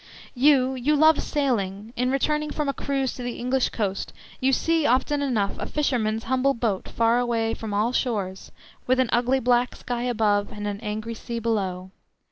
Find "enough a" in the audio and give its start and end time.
5.21-5.67